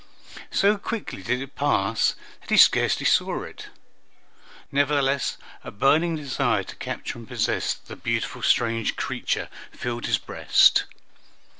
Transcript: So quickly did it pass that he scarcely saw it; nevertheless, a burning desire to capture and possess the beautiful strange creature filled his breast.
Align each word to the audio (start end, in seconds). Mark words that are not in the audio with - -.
So 0.49 0.79
quickly 0.79 1.21
did 1.21 1.43
it 1.43 1.53
pass 1.53 2.15
that 2.39 2.49
he 2.49 2.57
scarcely 2.57 3.05
saw 3.05 3.43
it; 3.43 3.67
nevertheless, 4.71 5.37
a 5.63 5.69
burning 5.69 6.15
desire 6.15 6.63
to 6.63 6.75
capture 6.77 7.19
and 7.19 7.27
possess 7.27 7.75
the 7.75 7.95
beautiful 7.95 8.41
strange 8.41 8.95
creature 8.95 9.47
filled 9.71 10.07
his 10.07 10.17
breast. 10.17 10.85